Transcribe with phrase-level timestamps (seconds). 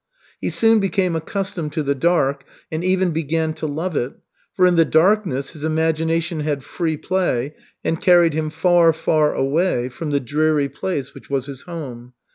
[0.39, 4.13] He soon became accustomed to the dark and even began to love it,
[4.55, 9.89] for in the darkness his imagination had free play and carried him far, far away
[9.89, 12.13] from the dreary place which was his home.